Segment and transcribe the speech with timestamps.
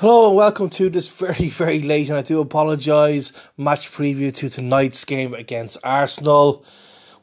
[0.00, 4.48] Hello and welcome to this very, very late, and I do apologise, match preview to
[4.48, 6.64] tonight's game against Arsenal.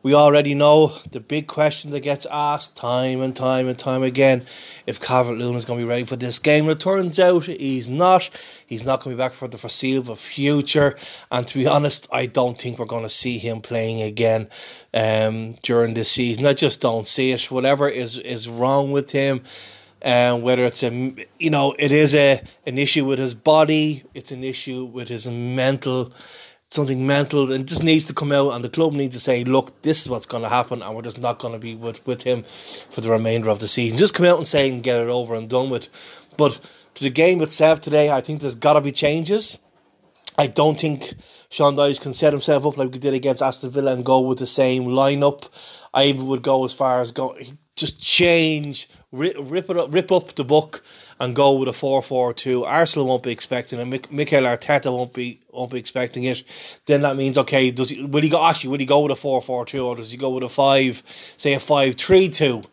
[0.04, 4.46] We already know the big question that gets asked time and time and time again
[4.86, 6.70] if Calvert Lewin is going to be ready for this game.
[6.70, 8.30] It turns out he's not.
[8.68, 10.98] He's not going to be back for the foreseeable future.
[11.32, 14.50] And to be honest, I don't think we're going to see him playing again
[14.94, 16.46] um, during this season.
[16.46, 17.50] I just don't see it.
[17.50, 19.42] Whatever is, is wrong with him
[20.08, 24.32] um, whether it's a you know it is a an issue with his body, it's
[24.32, 26.14] an issue with his mental,
[26.70, 29.82] something mental, and just needs to come out, and the club needs to say, look,
[29.82, 32.24] this is what's going to happen, and we're just not going to be with with
[32.24, 33.98] him for the remainder of the season.
[33.98, 35.90] Just come out and say and get it over and done with.
[36.38, 36.58] But
[36.94, 39.60] to the game itself today, I think there's got to be changes.
[40.38, 41.16] I don't think
[41.50, 44.38] Sean Dyche can set himself up like we did against Aston Villa and go with
[44.40, 45.50] the same lineup.
[45.94, 47.36] I even would go as far as go
[47.78, 50.84] just change rip, up, rip up the book
[51.20, 52.64] and go with a four four two.
[52.66, 54.12] Arsenal won't be expecting it.
[54.12, 56.44] Mikel Arteta won't be won't be expecting it.
[56.86, 59.16] Then that means okay, does he will he go actually will he go with a
[59.16, 61.02] four four two or does he go with a five
[61.38, 62.64] say a five three two?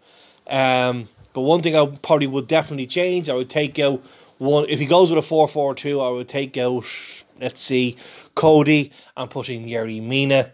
[0.46, 3.28] Um, but one thing I probably would definitely change.
[3.28, 4.02] I would take out
[4.38, 6.00] one if he goes with a four four two.
[6.00, 6.84] I would take out
[7.40, 7.96] let's see
[8.34, 10.52] Coady and put in Yerry Mina.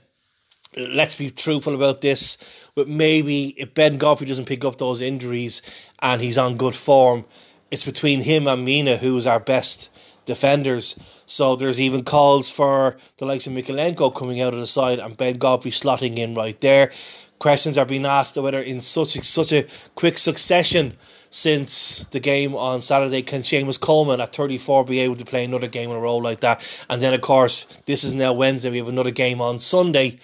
[0.76, 2.36] Let's be truthful about this
[2.74, 5.62] but maybe if Ben Godfrey doesn't pick up those injuries
[6.00, 7.24] and he's on good form,
[7.70, 9.90] it's between him and Mina who's our best
[10.24, 10.98] defenders.
[11.26, 15.16] So there's even calls for the likes of Mykolenko coming out of the side and
[15.16, 16.92] Ben Godfrey slotting in right there.
[17.38, 20.96] Questions are being asked whether in such a, such a quick succession
[21.30, 25.68] since the game on Saturday can Seamus Coleman at 34 be able to play another
[25.68, 26.60] game in a row like that.
[26.88, 28.70] And then of course this is now Wednesday.
[28.70, 30.18] We have another game on Sunday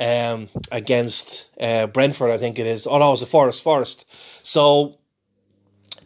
[0.00, 2.86] um, against uh, Brentford, I think it is.
[2.86, 3.62] Oh no, it's the Forest.
[3.62, 4.06] Forest.
[4.42, 4.96] So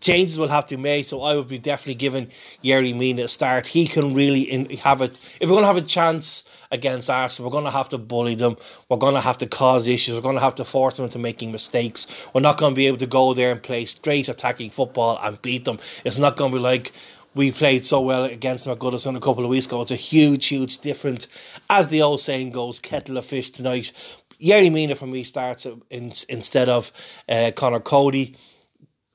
[0.01, 1.07] changes will have to be made.
[1.07, 2.29] So I would be definitely giving
[2.63, 3.67] Yerry Mina a start.
[3.67, 5.13] He can really in, have it.
[5.41, 8.35] If we're going to have a chance against Arsenal, we're going to have to bully
[8.35, 8.57] them.
[8.89, 10.15] We're going to have to cause issues.
[10.15, 12.07] We're going to have to force them into making mistakes.
[12.35, 15.41] We're not going to be able to go there and play straight attacking football and
[15.41, 15.79] beat them.
[16.05, 16.93] It's not going to be like
[17.35, 19.83] we played so well against them at Goodison a couple of weeks ago.
[19.83, 21.27] It's a huge, huge difference.
[21.69, 23.93] As the old saying goes, kettle of fish tonight.
[24.41, 26.93] Yerry Mina for me starts in, instead of
[27.29, 28.37] uh, Conor Coady.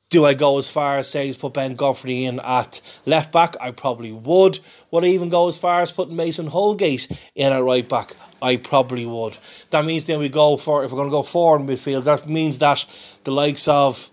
[0.09, 3.55] Do I go as far as saying put Ben Godfrey in at left back?
[3.61, 4.59] I probably would.
[4.89, 8.15] Would I even go as far as putting Mason Holgate in at right back?
[8.41, 9.37] I probably would.
[9.69, 12.05] That means then we go for if we're going to go forward midfield.
[12.05, 12.85] That means that
[13.23, 14.09] the likes of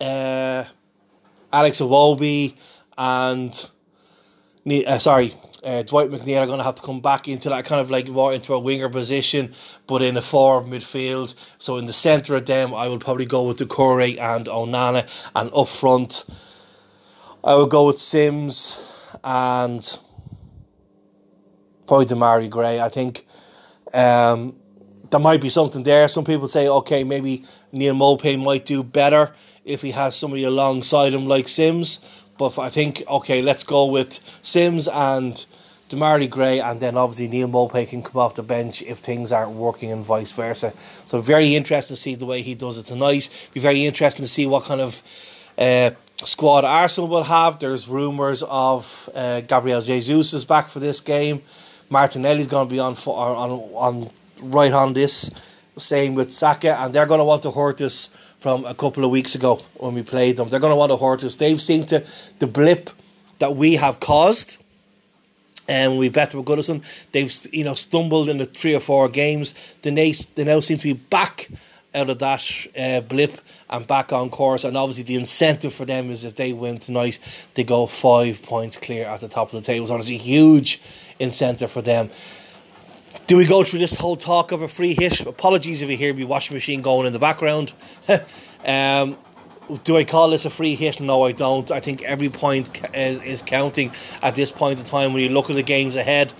[0.00, 0.64] uh,
[1.52, 2.56] Alex Iwobi,
[3.00, 3.70] and
[4.86, 5.32] uh, sorry,
[5.64, 8.08] uh, Dwight McNeil are going to have to come back into that kind of like
[8.08, 9.54] more into a winger position,
[9.86, 11.34] but in a forward midfield.
[11.56, 15.50] So in the centre of them, I will probably go with Doucouré and Onana, and
[15.54, 16.26] up front,
[17.42, 18.76] I will go with Simms
[19.24, 19.98] and
[21.86, 22.80] probably Demarai Gray.
[22.80, 23.26] I think
[23.94, 24.56] um,
[25.10, 26.06] there might be something there.
[26.06, 29.32] Some people say, okay, maybe Neil Maupay might do better
[29.64, 32.04] if he has somebody alongside him like Simms.
[32.40, 35.44] But I think okay, let's go with Simms and
[35.90, 39.50] Demarai Gray, and then obviously Neil Maupay can come off the bench if things aren't
[39.50, 40.72] working, and vice versa.
[41.04, 43.28] So very interesting to see the way he does it tonight.
[43.52, 45.02] Be very interesting to see what kind of
[45.58, 47.58] uh, squad Arsenal will have.
[47.58, 51.42] There's rumours of uh, Gabriel Jesus is back for this game.
[51.90, 54.10] Martinelli's going to be on on on
[54.42, 55.30] right on this.
[55.76, 58.08] Same with Saka, and they're going to want to hurt us
[58.40, 60.48] from a couple of weeks ago when we played them.
[60.48, 61.36] They're going to want to hurt us.
[61.36, 62.04] They've seen to
[62.38, 62.90] the blip
[63.38, 64.56] that we have caused.
[65.68, 66.82] And we bet with Goodison.
[67.12, 69.54] They've you know stumbled in the three or four games.
[69.82, 71.48] They now, they now seem to be back
[71.94, 74.64] out of that uh, blip and back on course.
[74.64, 77.20] And obviously, the incentive for them is if they win tonight,
[77.54, 79.86] they go five points clear at the top of the table.
[79.86, 80.80] So it's a huge
[81.20, 82.10] incentive for them.
[83.30, 85.20] Do we go through this whole talk of a free hit?
[85.20, 87.72] Apologies if you hear me washing machine going in the background.
[88.66, 89.16] um,
[89.84, 91.00] do I call this a free hit?
[91.00, 91.70] No, I don't.
[91.70, 95.48] I think every point is, is counting at this point in time when you look
[95.48, 96.34] at the games ahead.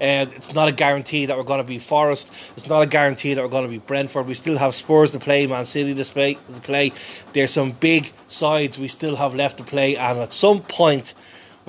[0.00, 2.32] And uh, it's not a guarantee that we're going to be Forest.
[2.56, 4.26] It's not a guarantee that we're going to be Brentford.
[4.26, 6.34] We still have Spurs to play, Man City to play.
[6.36, 6.92] To play.
[7.34, 11.12] There's some big sides we still have left to play, and at some point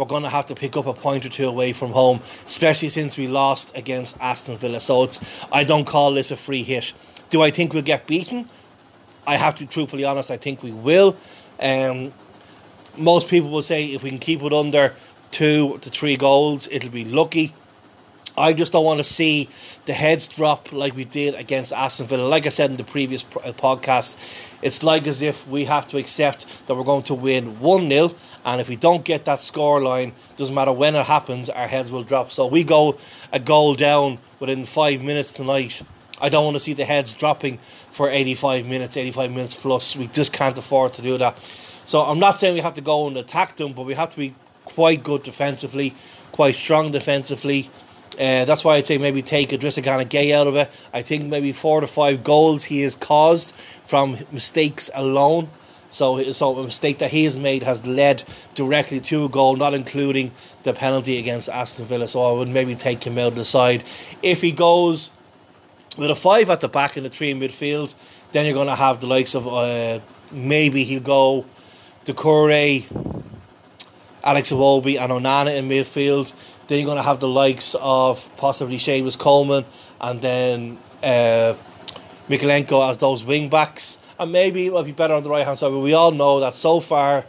[0.01, 2.89] we're going to have to pick up a point or two away from home, especially
[2.89, 4.80] since we lost against Aston Villa.
[4.80, 5.19] So it's
[5.51, 6.94] I don't call this a free hit.
[7.30, 8.50] Do I think we'll get beaten?
[9.27, 10.31] I have to be truthfully honest.
[10.31, 11.15] I think we will.
[11.59, 12.12] Um,
[12.98, 14.95] most people will say if we can keep it under
[15.30, 17.53] two to three goals, it'll be lucky.
[18.38, 19.50] I just don't want to see
[19.86, 22.28] the heads drop like we did against Aston Villa.
[22.28, 24.16] Like I said in the previous uh, podcast,
[24.62, 28.16] it's like as if we have to accept that we're going to win 1 0,
[28.45, 32.04] and if we don't get that scoreline, doesn't matter when it happens, our heads will
[32.04, 32.31] drop.
[32.31, 32.98] So we go
[33.31, 35.81] a goal down within five minutes tonight.
[36.22, 37.57] I don't want to see the heads dropping
[37.92, 39.95] for 85 minutes, 85 minutes plus.
[39.95, 41.36] We just can't afford to do that.
[41.86, 44.18] So I'm not saying we have to go and attack them, but we have to
[44.18, 44.34] be
[44.66, 45.94] quite good defensively,
[46.31, 47.69] quite strong defensively.
[48.19, 50.69] Uh, that's why I'd say maybe take Idrissa Gana Gueye out of it.
[50.94, 53.54] I think maybe four to five goals he has caused
[53.86, 55.48] from mistakes alone.
[55.92, 58.24] So, so a mistake that he has made has led
[58.54, 60.31] directly to a goal, not including
[60.63, 62.08] the penalty against Aston Villa.
[62.08, 63.84] So I would maybe take him out of the side.
[64.22, 65.12] If he goes
[65.98, 67.94] with a five at the back and a three in midfield,
[68.31, 70.00] then you're going to have the likes of uh,
[70.31, 71.46] maybe he'll go
[72.06, 72.86] Doucouré,
[74.24, 76.31] Alex Iwobi, and Onana in midfield.
[76.72, 79.66] Then you're going to have the likes of possibly Seamus Coleman
[80.00, 81.54] and then uh,
[82.30, 83.98] Mykolenko as those wing backs.
[84.18, 85.72] And maybe it will be better on the right hand side.
[85.72, 87.26] But we all know that so far,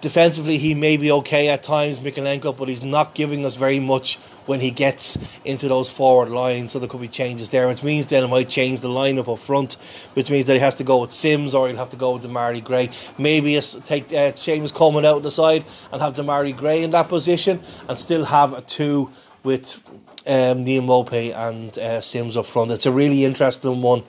[0.00, 4.16] defensively, he may be okay at times, Mykolenko, but he's not giving us very much
[4.46, 6.72] when he gets into those forward lines.
[6.72, 9.38] So there could be changes there, which means then it might change the lineup up
[9.38, 9.74] front,
[10.14, 12.24] which means that he has to go with Simms or he'll have to go with
[12.24, 12.90] Demarai Gray.
[13.18, 13.52] Maybe
[13.84, 17.98] take uh, Seamus Coleman out the side and have Demarai Gray in that position and
[17.98, 19.10] still have a two
[19.42, 19.80] with
[20.26, 22.70] um, Maupay and uh, Simms up front.
[22.70, 24.02] It's a really interesting one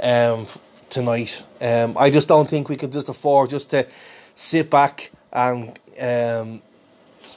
[0.00, 0.46] um,
[0.88, 1.44] tonight.
[1.60, 3.86] Um, I just don't think we can just afford just to
[4.34, 6.62] sit back and um,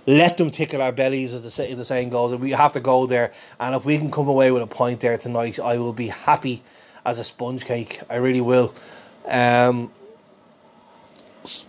[0.08, 2.36] let them tickle our bellies, as the, the saying goes.
[2.36, 5.18] We have to go there, and if we can come away with a point there
[5.18, 6.62] tonight, I will be happy
[7.06, 8.02] as a sponge cake.
[8.10, 8.74] I really will.
[9.28, 9.92] Um,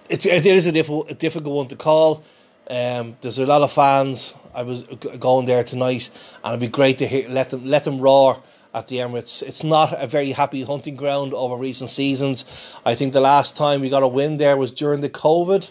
[0.08, 2.24] it's, it is a difficult, a difficult one to call.
[2.68, 4.34] Um, there's a lot of fans.
[4.54, 6.10] I was going there tonight,
[6.42, 8.42] and it'd be great to hear, let them let them roar
[8.74, 9.42] at the Emirates.
[9.42, 12.44] It's not a very happy hunting ground over recent seasons.
[12.84, 15.70] I think the last time we got a win there was during the COVID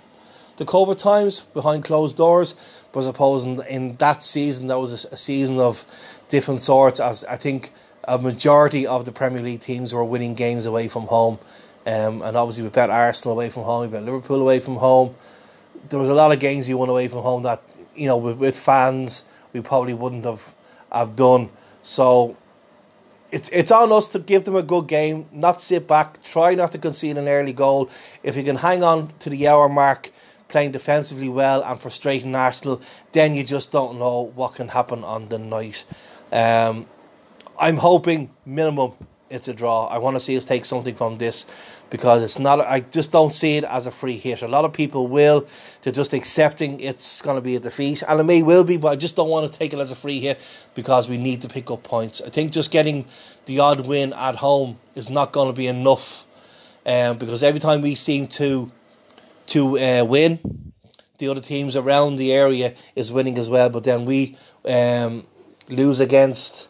[0.58, 2.56] the COVID times behind closed doors.
[2.92, 5.84] But I suppose in, in that season, that was a, a, season of
[6.30, 7.00] different sorts.
[7.00, 7.72] As I think
[8.08, 11.38] a majority of the Premier League teams were winning games away from home,
[11.86, 15.14] um, and obviously we bet Arsenal away from home, we bet Liverpool away from home.
[15.90, 17.62] There was a lot of games you won away from home that
[17.96, 20.56] you know with, with fans we probably wouldn't have
[20.92, 21.50] have done.
[21.82, 22.36] So
[23.32, 26.72] it's it's on us to give them a good game, not sit back, try not
[26.72, 27.90] to concede an early goal.
[28.24, 30.12] If you can hang on to the hour mark,
[30.48, 32.82] playing defensively well and frustrating Arsenal,
[33.12, 35.84] then you just don't know what can happen on the night.
[36.32, 36.86] Um,
[37.60, 38.94] I'm hoping minimum
[39.30, 39.88] it's a draw.
[39.88, 41.46] I want to see us take something from this
[41.90, 42.60] because it's not.
[42.62, 44.42] I just don't see it as a free hit.
[44.42, 45.48] A lot of people will.
[45.82, 48.90] They're just accepting it's going to be a defeat, and it may will be, but
[48.90, 50.40] I just don't want to take it as a free hit
[50.74, 52.22] because we need to pick up points.
[52.22, 53.06] I think just getting
[53.46, 56.26] the odd win at home is not going to be enough,
[56.86, 58.72] um, because every time we seem to
[59.48, 60.40] to uh, win.
[61.18, 65.26] The other teams around the area is winning as well, but then we um,
[65.70, 66.68] lose against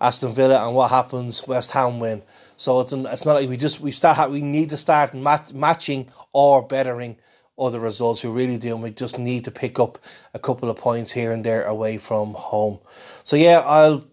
[0.00, 1.46] Aston Villa, and what happens?
[1.46, 2.22] West Ham win.
[2.56, 6.08] So it's it's not like we just we start we need to start match, matching
[6.32, 7.16] or bettering
[7.58, 8.24] other results.
[8.24, 9.98] We really do, and we just need to pick up
[10.34, 12.78] a couple of points here and there away from home.
[13.22, 14.04] So yeah, I'll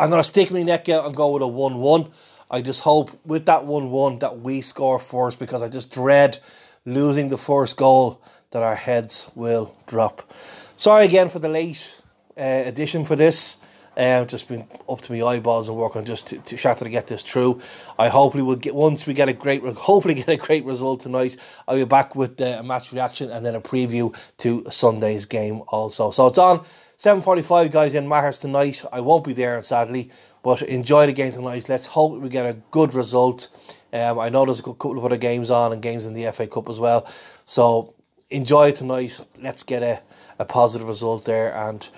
[0.00, 2.10] I'm gonna stick my neck out and go with a one-one.
[2.50, 6.38] I just hope with that one-one that we score first because I just dread
[6.86, 10.32] losing the first goal that our heads will drop.
[10.76, 12.00] Sorry again for the late
[12.38, 12.70] uh,
[13.04, 13.58] for this.
[13.96, 17.06] Uh, just been up to my eyeballs and working just to, to shatter to get
[17.06, 17.58] this through.
[17.98, 21.38] I hopefully will get once we get a great, hopefully get a great result tonight.
[21.66, 25.62] I'll be back with uh, a match reaction and then a preview to Sunday's game
[25.68, 26.10] also.
[26.10, 26.66] So it's on
[26.98, 28.84] seven forty-five, guys, in Matters tonight.
[28.92, 30.10] I won't be there sadly,
[30.42, 31.70] but enjoy the game tonight.
[31.70, 33.48] Let's hope we get a good result.
[33.96, 36.46] Um, I know there's a couple of other games on and games in the FA
[36.46, 37.08] Cup as well.
[37.46, 37.94] So
[38.30, 39.18] enjoy tonight.
[39.40, 40.02] Let's get a,
[40.38, 41.88] a positive result there and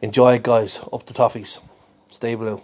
[0.00, 0.80] enjoy it, guys.
[0.92, 1.60] Up the toffees.
[2.10, 2.60] Stay blue.